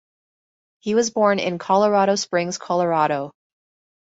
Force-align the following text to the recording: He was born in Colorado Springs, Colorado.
He 0.79 0.95
was 0.95 1.11
born 1.11 1.37
in 1.37 1.59
Colorado 1.59 2.15
Springs, 2.15 2.57
Colorado. 2.57 3.29